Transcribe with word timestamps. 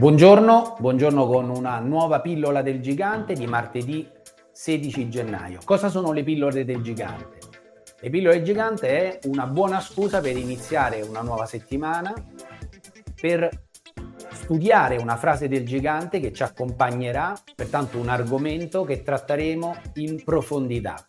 Buongiorno, 0.00 0.76
buongiorno 0.78 1.26
con 1.26 1.50
una 1.50 1.78
nuova 1.78 2.22
pillola 2.22 2.62
del 2.62 2.80
gigante 2.80 3.34
di 3.34 3.46
martedì 3.46 4.08
16 4.50 5.10
gennaio. 5.10 5.58
Cosa 5.62 5.90
sono 5.90 6.12
le 6.12 6.22
pillole 6.22 6.64
del 6.64 6.80
gigante? 6.80 7.36
Le 8.00 8.08
pillole 8.08 8.36
del 8.36 8.44
gigante 8.46 8.88
è 8.88 9.18
una 9.24 9.46
buona 9.46 9.78
scusa 9.78 10.22
per 10.22 10.38
iniziare 10.38 11.02
una 11.02 11.20
nuova 11.20 11.44
settimana, 11.44 12.14
per 13.20 13.50
studiare 14.32 14.96
una 14.96 15.16
frase 15.16 15.48
del 15.48 15.66
gigante 15.66 16.18
che 16.18 16.32
ci 16.32 16.44
accompagnerà, 16.44 17.34
pertanto 17.54 17.98
un 17.98 18.08
argomento 18.08 18.84
che 18.84 19.02
tratteremo 19.02 19.74
in 19.96 20.24
profondità. 20.24 21.04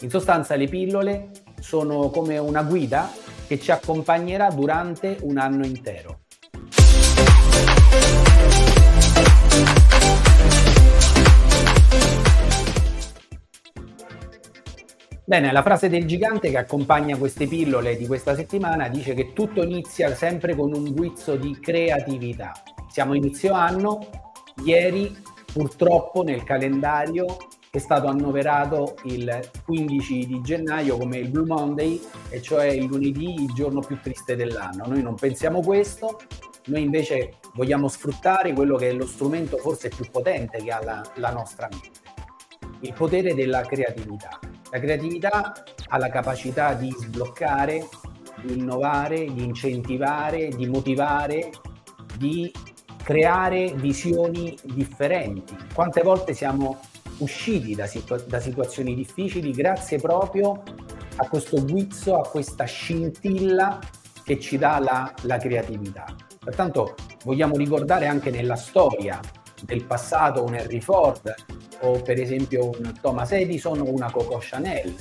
In 0.00 0.10
sostanza 0.10 0.54
le 0.54 0.66
pillole 0.66 1.30
sono 1.60 2.10
come 2.10 2.36
una 2.36 2.62
guida 2.62 3.10
che 3.46 3.58
ci 3.58 3.70
accompagnerà 3.70 4.50
durante 4.50 5.16
un 5.22 5.38
anno 5.38 5.64
intero. 5.64 6.21
Bene, 15.24 15.50
la 15.50 15.62
frase 15.62 15.88
del 15.88 16.04
gigante 16.04 16.50
che 16.50 16.58
accompagna 16.58 17.16
queste 17.16 17.46
pillole 17.46 17.96
di 17.96 18.06
questa 18.06 18.34
settimana 18.34 18.88
dice 18.88 19.14
che 19.14 19.32
tutto 19.32 19.62
inizia 19.62 20.14
sempre 20.14 20.54
con 20.54 20.74
un 20.74 20.92
guizzo 20.92 21.36
di 21.36 21.58
creatività. 21.58 22.52
Siamo 22.90 23.14
inizio 23.14 23.54
anno, 23.54 24.10
ieri 24.62 25.16
purtroppo 25.50 26.22
nel 26.22 26.44
calendario 26.44 27.38
è 27.70 27.78
stato 27.78 28.08
annoverato 28.08 28.96
il 29.04 29.40
15 29.64 30.26
di 30.26 30.42
gennaio 30.42 30.98
come 30.98 31.16
il 31.16 31.30
Blue 31.30 31.46
Monday, 31.46 31.98
e 32.28 32.42
cioè 32.42 32.66
il 32.66 32.84
lunedì, 32.84 33.32
il 33.32 33.54
giorno 33.54 33.80
più 33.80 33.98
triste 34.02 34.36
dell'anno. 34.36 34.84
Noi 34.86 35.00
non 35.00 35.14
pensiamo 35.14 35.60
questo, 35.60 36.18
noi 36.66 36.82
invece 36.82 37.38
vogliamo 37.54 37.88
sfruttare 37.88 38.52
quello 38.52 38.76
che 38.76 38.90
è 38.90 38.92
lo 38.92 39.06
strumento 39.06 39.56
forse 39.56 39.88
più 39.88 40.08
potente 40.10 40.62
che 40.62 40.70
ha 40.70 40.82
la, 40.82 41.02
la 41.16 41.30
nostra 41.30 41.68
mente, 41.70 42.00
il 42.80 42.92
potere 42.92 43.34
della 43.34 43.62
creatività. 43.62 44.38
La 44.70 44.78
creatività 44.78 45.52
ha 45.88 45.98
la 45.98 46.08
capacità 46.08 46.74
di 46.74 46.90
sbloccare, 46.90 47.88
di 48.42 48.58
innovare, 48.58 49.24
di 49.24 49.44
incentivare, 49.44 50.48
di 50.48 50.66
motivare, 50.66 51.50
di 52.16 52.50
creare 53.02 53.72
visioni 53.74 54.56
differenti. 54.62 55.56
Quante 55.74 56.02
volte 56.02 56.32
siamo 56.32 56.80
usciti 57.18 57.74
da, 57.74 57.86
situ- 57.86 58.24
da 58.26 58.40
situazioni 58.40 58.94
difficili 58.94 59.50
grazie 59.50 59.98
proprio 59.98 60.62
a 61.16 61.28
questo 61.28 61.62
guizzo, 61.64 62.18
a 62.18 62.26
questa 62.26 62.64
scintilla 62.64 63.78
che 64.24 64.38
ci 64.38 64.56
dà 64.56 64.78
la, 64.78 65.12
la 65.22 65.36
creatività. 65.36 66.06
Pertanto 66.44 66.94
vogliamo 67.24 67.56
ricordare 67.56 68.06
anche 68.06 68.30
nella 68.30 68.56
storia 68.56 69.20
del 69.62 69.84
passato 69.84 70.42
un 70.42 70.54
Henry 70.54 70.80
Ford 70.80 71.34
o 71.82 72.00
per 72.02 72.18
esempio 72.18 72.70
un 72.70 72.92
Thomas 73.00 73.30
Edison 73.32 73.80
o 73.80 73.90
una 73.90 74.10
Coco 74.10 74.38
Chanel, 74.40 74.94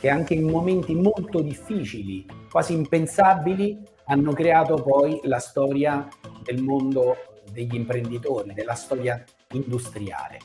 che 0.00 0.08
anche 0.08 0.34
in 0.34 0.48
momenti 0.48 0.94
molto 0.94 1.40
difficili, 1.40 2.26
quasi 2.50 2.72
impensabili, 2.72 3.78
hanno 4.06 4.32
creato 4.32 4.74
poi 4.76 5.20
la 5.24 5.38
storia 5.38 6.08
del 6.42 6.62
mondo 6.62 7.16
degli 7.52 7.74
imprenditori, 7.74 8.52
della 8.52 8.74
storia 8.74 9.22
industriale. 9.52 10.38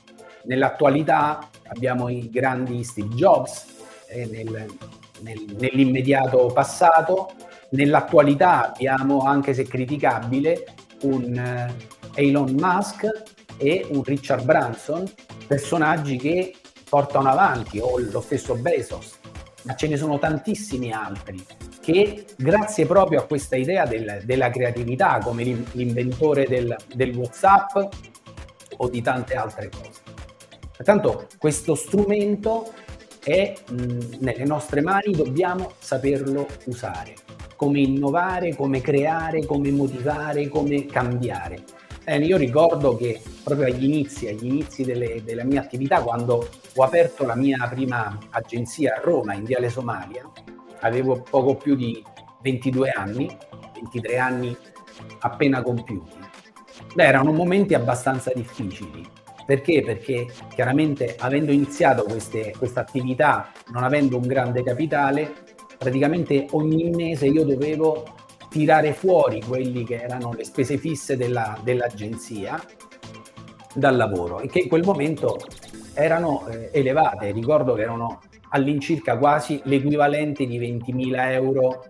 Nell'attualità 0.43 1.49
abbiamo 1.67 2.09
i 2.09 2.29
grandi 2.29 2.83
Steve 2.83 3.15
Jobs, 3.15 3.65
eh, 4.09 4.25
nel, 4.25 4.67
nel, 5.21 5.55
nell'immediato 5.57 6.47
passato, 6.47 7.31
nell'attualità 7.71 8.69
abbiamo, 8.69 9.19
anche 9.19 9.53
se 9.53 9.63
criticabile, 9.63 10.65
un 11.01 11.67
uh, 11.69 12.09
Elon 12.15 12.55
Musk 12.57 13.09
e 13.57 13.85
un 13.89 14.03
Richard 14.03 14.43
Branson, 14.43 15.09
personaggi 15.47 16.17
che 16.17 16.53
portano 16.89 17.29
avanti, 17.29 17.79
o 17.79 17.99
lo 17.99 18.21
stesso 18.21 18.55
Bezos, 18.55 19.17
ma 19.63 19.75
ce 19.75 19.87
ne 19.87 19.97
sono 19.97 20.19
tantissimi 20.19 20.91
altri 20.91 21.43
che 21.85 22.25
grazie 22.35 22.87
proprio 22.87 23.19
a 23.19 23.25
questa 23.25 23.55
idea 23.55 23.85
del, 23.85 24.21
della 24.23 24.49
creatività, 24.49 25.19
come 25.19 25.43
l'inventore 25.43 26.47
del, 26.47 26.75
del 26.95 27.15
WhatsApp 27.15 27.77
o 28.77 28.89
di 28.89 29.03
tante 29.03 29.35
altre 29.35 29.69
cose. 29.69 30.01
Pertanto 30.75 31.27
questo 31.37 31.75
strumento 31.75 32.73
è 33.23 33.53
mh, 33.69 34.17
nelle 34.17 34.45
nostre 34.45 34.81
mani, 34.81 35.11
dobbiamo 35.11 35.73
saperlo 35.77 36.47
usare, 36.65 37.13
come 37.55 37.79
innovare, 37.79 38.55
come 38.55 38.81
creare, 38.81 39.45
come 39.45 39.71
motivare, 39.71 40.47
come 40.47 40.85
cambiare. 40.85 41.63
Eh, 42.03 42.19
io 42.19 42.37
ricordo 42.37 42.95
che 42.95 43.19
proprio 43.43 43.67
agli 43.67 43.83
inizi, 43.83 44.27
agli 44.27 44.45
inizi 44.45 44.83
delle, 44.83 45.23
della 45.23 45.43
mia 45.43 45.61
attività, 45.61 46.01
quando 46.01 46.47
ho 46.75 46.83
aperto 46.83 47.25
la 47.25 47.35
mia 47.35 47.67
prima 47.67 48.17
agenzia 48.29 48.95
a 48.95 49.01
Roma, 49.01 49.33
in 49.33 49.43
Viale 49.43 49.69
Somalia, 49.69 50.29
avevo 50.81 51.21
poco 51.27 51.55
più 51.55 51.75
di 51.75 52.03
22 52.41 52.89
anni, 52.91 53.35
23 53.73 54.17
anni 54.19 54.55
appena 55.21 55.63
compiuti. 55.63 56.17
Beh, 56.93 57.05
erano 57.05 57.31
momenti 57.31 57.73
abbastanza 57.73 58.31
difficili. 58.35 59.03
Perché? 59.45 59.81
Perché 59.83 60.27
chiaramente 60.53 61.15
avendo 61.17 61.51
iniziato 61.51 62.03
questa 62.03 62.79
attività, 62.79 63.51
non 63.71 63.83
avendo 63.83 64.17
un 64.17 64.27
grande 64.27 64.63
capitale, 64.63 65.44
praticamente 65.85 66.47
ogni 66.53 66.89
mese 66.89 67.27
io 67.27 67.45
dovevo 67.45 68.05
tirare 68.49 68.91
fuori 68.93 69.39
quelli 69.39 69.83
che 69.83 70.01
erano 70.01 70.33
le 70.33 70.43
spese 70.43 70.79
fisse 70.79 71.15
della, 71.15 71.59
dell'agenzia 71.61 72.59
dal 73.71 73.95
lavoro 73.95 74.39
e 74.39 74.47
che 74.47 74.61
in 74.61 74.67
quel 74.67 74.83
momento 74.83 75.37
erano 75.93 76.47
eh, 76.47 76.71
elevate. 76.73 77.31
Ricordo 77.31 77.75
che 77.75 77.83
erano 77.83 78.21
all'incirca 78.49 79.15
quasi 79.19 79.61
l'equivalente 79.65 80.47
di 80.47 80.57
20.000 80.59 81.31
euro 81.33 81.85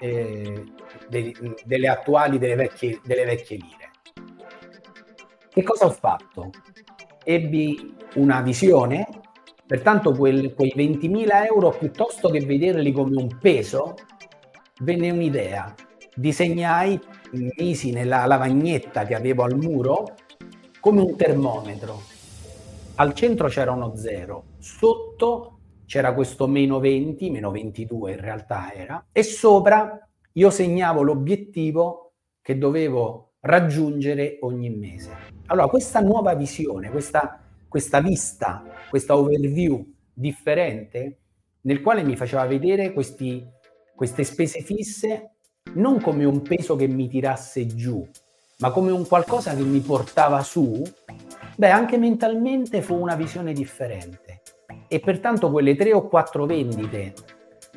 eh, 0.00 0.64
de, 1.08 1.32
delle 1.64 1.88
attuali, 1.88 2.38
delle 2.38 2.56
vecchie, 2.56 2.98
delle 3.04 3.24
vecchie 3.24 3.58
lire. 3.58 3.90
Che 5.48 5.62
cosa 5.62 5.86
ho 5.86 5.90
fatto? 5.90 6.50
Ebbi 7.22 7.94
una 8.16 8.40
visione, 8.40 9.06
pertanto 9.66 10.12
quel, 10.12 10.54
quei 10.54 10.72
20.000 10.74 11.46
euro, 11.46 11.70
piuttosto 11.70 12.28
che 12.28 12.40
vederli 12.40 12.92
come 12.92 13.20
un 13.20 13.38
peso, 13.38 13.94
venne 14.80 15.10
un'idea 15.10 15.74
disegnai, 16.16 16.98
misi 17.58 17.92
nella 17.92 18.24
lavagnetta 18.24 19.04
che 19.04 19.14
avevo 19.14 19.42
al 19.42 19.56
muro 19.56 20.14
come 20.80 21.02
un 21.02 21.14
termometro. 21.14 22.00
Al 22.96 23.12
centro 23.12 23.48
c'era 23.48 23.72
uno 23.72 23.94
zero, 23.96 24.44
sotto 24.58 25.58
c'era 25.84 26.14
questo 26.14 26.46
meno 26.46 26.80
20, 26.80 27.30
meno 27.30 27.50
22 27.50 28.12
in 28.12 28.20
realtà 28.20 28.72
era, 28.72 29.06
e 29.12 29.22
sopra 29.22 30.08
io 30.32 30.50
segnavo 30.50 31.02
l'obiettivo 31.02 32.12
che 32.40 32.56
dovevo 32.56 33.34
raggiungere 33.40 34.38
ogni 34.40 34.70
mese. 34.70 35.10
Allora, 35.46 35.68
questa 35.68 36.00
nuova 36.00 36.34
visione, 36.34 36.90
questa, 36.90 37.40
questa 37.76 38.00
vista, 38.00 38.64
questa 38.88 39.18
overview 39.18 39.84
differente, 40.10 41.18
nel 41.60 41.82
quale 41.82 42.02
mi 42.04 42.16
faceva 42.16 42.46
vedere 42.46 42.94
questi, 42.94 43.46
queste 43.94 44.24
spese 44.24 44.62
fisse 44.62 45.32
non 45.74 46.00
come 46.00 46.24
un 46.24 46.40
peso 46.40 46.74
che 46.74 46.86
mi 46.86 47.06
tirasse 47.06 47.66
giù, 47.66 48.02
ma 48.60 48.70
come 48.70 48.92
un 48.92 49.06
qualcosa 49.06 49.54
che 49.54 49.60
mi 49.60 49.80
portava 49.80 50.42
su, 50.42 50.82
beh, 51.54 51.68
anche 51.68 51.98
mentalmente 51.98 52.80
fu 52.80 52.94
una 52.94 53.14
visione 53.14 53.52
differente. 53.52 54.40
E 54.88 54.98
pertanto 54.98 55.50
quelle 55.50 55.76
tre 55.76 55.92
o 55.92 56.08
quattro 56.08 56.46
vendite, 56.46 57.12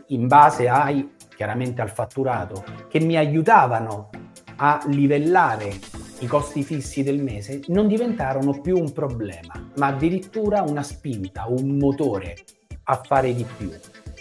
in 0.07 0.27
base 0.27 0.69
ai, 0.69 1.15
chiaramente 1.35 1.81
al 1.81 1.89
fatturato, 1.89 2.63
che 2.87 3.01
mi 3.01 3.17
aiutavano 3.17 4.11
a 4.55 4.81
livellare 4.87 5.98
i 6.21 6.27
costi 6.27 6.63
fissi 6.63 7.01
del 7.01 7.21
mese, 7.21 7.61
non 7.67 7.87
diventarono 7.87 8.59
più 8.59 8.77
un 8.77 8.91
problema, 8.91 9.71
ma 9.77 9.87
addirittura 9.87 10.61
una 10.63 10.83
spinta, 10.83 11.45
un 11.47 11.77
motore 11.77 12.35
a 12.83 13.01
fare 13.03 13.33
di 13.33 13.45
più. 13.57 13.71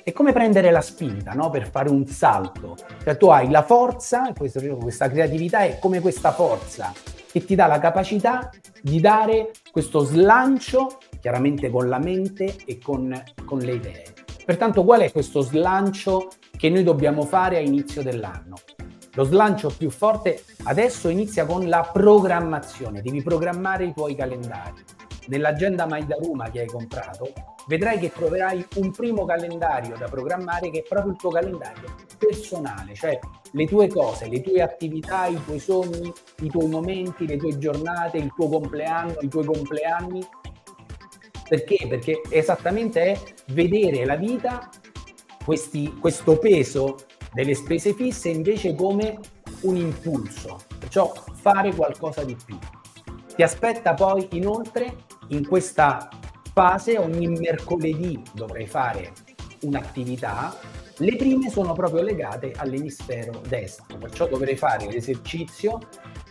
È 0.05 0.13
come 0.13 0.33
prendere 0.33 0.71
la 0.71 0.81
spinta 0.81 1.33
no? 1.33 1.51
per 1.51 1.69
fare 1.69 1.91
un 1.91 2.07
salto. 2.07 2.77
Cioè 3.03 3.17
tu 3.17 3.29
hai 3.29 3.51
la 3.51 3.63
forza, 3.63 4.33
questo, 4.37 4.61
questa 4.77 5.11
creatività 5.11 5.61
è 5.61 5.79
come 5.79 6.01
questa 6.01 6.33
forza 6.33 6.93
che 7.31 7.45
ti 7.45 7.55
dà 7.55 7.67
la 7.67 7.79
capacità 7.79 8.51
di 8.81 9.01
dare 9.01 9.51
questo 9.71 10.01
slancio, 10.01 10.99
chiaramente 11.21 11.69
con 11.69 11.89
la 11.89 11.99
mente 11.99 12.57
e 12.65 12.79
con, 12.79 13.23
con 13.45 13.59
le 13.59 13.73
idee. 13.73 14.05
Pertanto 14.45 14.85
qual 14.85 15.01
è 15.01 15.13
questo 15.13 15.41
slancio 15.41 16.29
che 16.57 16.71
noi 16.71 16.85
dobbiamo 16.85 17.23
fare 17.23 17.57
a 17.57 17.61
inizio 17.61 18.03
dell'anno? 18.03 18.55
Lo 19.19 19.25
slancio 19.25 19.75
più 19.77 19.91
forte 19.91 20.45
adesso 20.63 21.09
inizia 21.09 21.45
con 21.45 21.69
la 21.69 21.91
programmazione, 21.93 23.03
devi 23.03 23.21
programmare 23.21 23.87
i 23.87 23.93
tuoi 23.93 24.15
calendari. 24.15 24.81
Nell'agenda 25.27 25.87
Maidaruma 25.87 26.51
che 26.51 26.61
hai 26.61 26.67
comprato 26.69 27.33
vedrai 27.67 27.99
che 27.99 28.13
troverai 28.13 28.65
un 28.77 28.93
primo 28.93 29.25
calendario 29.25 29.97
da 29.97 30.07
programmare 30.07 30.71
che 30.71 30.79
è 30.79 30.83
proprio 30.89 31.11
il 31.11 31.19
tuo 31.19 31.31
calendario 31.31 31.97
personale, 32.17 32.95
cioè 32.95 33.19
le 33.51 33.67
tue 33.67 33.89
cose, 33.89 34.29
le 34.29 34.41
tue 34.41 34.63
attività, 34.63 35.27
i 35.27 35.43
tuoi 35.45 35.59
sogni, 35.59 36.13
i 36.43 36.49
tuoi 36.49 36.69
momenti, 36.69 37.27
le 37.27 37.39
tue 37.39 37.59
giornate, 37.59 38.19
il 38.19 38.33
tuo 38.37 38.49
compleanno, 38.49 39.17
i 39.19 39.29
tuoi 39.29 39.47
compleanni. 39.47 40.25
Perché? 41.49 41.89
Perché 41.89 42.21
esattamente 42.31 43.03
è 43.03 43.21
vedere 43.49 44.05
la 44.05 44.15
vita, 44.15 44.71
questi, 45.45 45.99
questo 45.99 46.39
peso 46.39 46.95
delle 47.39 47.55
spese 47.55 47.95
fisse 47.95 48.31
invece 48.31 48.75
come 48.75 49.17
un 49.61 49.77
impulso, 49.77 50.59
perciò 50.77 51.13
fare 51.35 51.73
qualcosa 51.73 52.25
di 52.25 52.37
più. 52.45 52.59
Ti 53.37 53.43
aspetta 53.45 53.95
poi 53.95 54.27
inoltre 54.33 55.05
in 55.29 55.47
questa 55.47 56.09
fase 56.53 56.99
ogni 56.99 57.29
mercoledì 57.29 58.21
dovrai 58.35 58.67
fare 58.67 59.13
un'attività 59.61 60.53
le 60.97 61.15
prime 61.15 61.49
sono 61.49 61.75
proprio 61.75 62.03
legate 62.03 62.51
all'emisfero 62.57 63.41
destro, 63.47 63.99
perciò 63.99 64.27
dovrei 64.27 64.57
fare 64.57 64.91
l'esercizio 64.91 65.79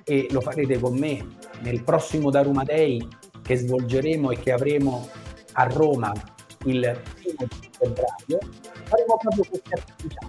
e 0.03 0.27
lo 0.31 0.41
farete 0.41 0.77
con 0.77 0.97
me 0.97 1.25
nel 1.61 1.83
prossimo 1.83 2.29
Daruma 2.29 2.65
Day 2.65 2.99
che 3.41 3.55
svolgeremo 3.55 4.31
e 4.31 4.39
che 4.39 4.51
avremo 4.51 5.07
a 5.53 5.63
Roma 5.67 6.11
il 6.65 7.01
primo 7.15 7.47
febbraio. 7.79 8.39
Faremo 8.83 9.17
proprio 9.17 9.45
queste 9.47 9.73
attività, 9.73 10.27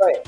cioè 0.00 0.22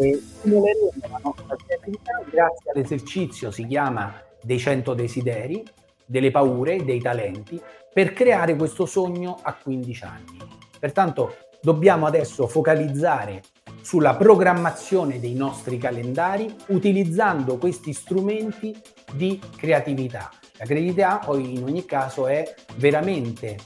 eh, 0.00 0.20
stimoleremo 0.20 0.90
la 1.08 1.20
nostra 1.22 1.56
creatività 1.64 2.20
grazie 2.28 2.72
all'esercizio, 2.72 3.52
si 3.52 3.64
chiama 3.64 4.20
dei 4.42 4.58
100 4.58 4.94
desideri, 4.94 5.62
delle 6.04 6.32
paure, 6.32 6.84
dei 6.84 7.00
talenti, 7.00 7.60
per 7.92 8.12
creare 8.12 8.56
questo 8.56 8.86
sogno 8.86 9.38
a 9.40 9.54
15 9.54 10.04
anni. 10.04 10.36
Pertanto 10.80 11.36
dobbiamo 11.60 12.06
adesso 12.06 12.48
focalizzare 12.48 13.42
sulla 13.82 14.16
programmazione 14.16 15.20
dei 15.20 15.34
nostri 15.34 15.78
calendari 15.78 16.52
utilizzando 16.68 17.56
questi 17.56 17.92
strumenti 17.92 18.76
di 19.12 19.40
creatività. 19.56 20.30
La 20.56 20.64
creatività 20.64 21.20
poi 21.24 21.54
in 21.54 21.62
ogni 21.62 21.84
caso 21.84 22.26
è 22.26 22.54
veramente 22.76 23.56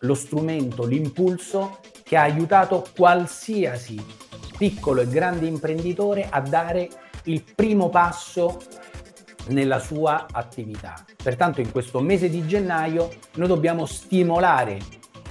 lo 0.00 0.14
strumento, 0.14 0.84
l'impulso 0.84 1.78
che 2.02 2.16
ha 2.16 2.22
aiutato 2.22 2.84
qualsiasi 2.94 4.24
piccolo 4.56 5.00
e 5.00 5.08
grande 5.08 5.46
imprenditore 5.46 6.26
a 6.28 6.40
dare 6.40 6.88
il 7.24 7.42
primo 7.54 7.88
passo 7.88 8.58
nella 9.48 9.78
sua 9.78 10.26
attività. 10.30 10.94
Pertanto 11.22 11.60
in 11.60 11.70
questo 11.70 12.00
mese 12.00 12.28
di 12.28 12.46
gennaio 12.46 13.10
noi 13.34 13.48
dobbiamo 13.48 13.86
stimolare 13.86 14.78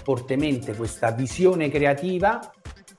fortemente 0.04 0.76
questa 0.76 1.12
visione 1.12 1.70
creativa 1.70 2.52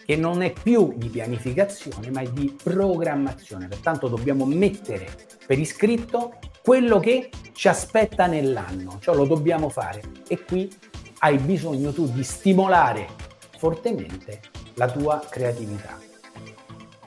che 0.05 0.17
non 0.17 0.43
è 0.43 0.53
più 0.53 0.93
di 0.97 1.09
pianificazione 1.09 2.11
ma 2.11 2.21
è 2.21 2.29
di 2.29 2.55
programmazione. 2.63 3.69
Pertanto 3.69 4.09
dobbiamo 4.09 4.45
mettere 4.45 5.09
per 5.47 5.59
iscritto 5.59 6.39
quello 6.63 6.99
che 6.99 7.31
ci 7.53 7.69
aspetta 7.69 8.27
nell'anno, 8.27 8.99
cioè 9.01 9.15
lo 9.15 9.25
dobbiamo 9.25 9.69
fare 9.69 10.03
e 10.27 10.43
qui 10.45 10.71
hai 11.21 11.39
bisogno 11.39 11.93
tu 11.93 12.07
di 12.09 12.23
stimolare 12.23 13.07
fortemente 13.57 14.41
la 14.75 14.91
tua 14.91 15.25
creatività. 15.29 16.06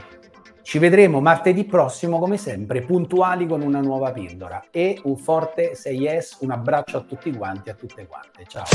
Ci 0.63 0.79
vedremo 0.79 1.21
martedì 1.21 1.65
prossimo, 1.65 2.19
come 2.21 2.37
sempre, 2.37 2.83
puntuali 2.83 3.47
con 3.47 3.61
una 3.61 3.81
nuova 3.81 4.13
pillola. 4.13 4.67
E 4.71 5.01
un 5.03 5.17
forte 5.17 5.73
6S, 5.73 6.37
un 6.41 6.53
abbraccio 6.53 6.99
a 6.99 7.01
tutti 7.01 7.33
quanti, 7.33 7.71
a 7.71 7.75
tutte 7.75 8.07
quante. 8.07 8.45
Ciao. 8.47 8.67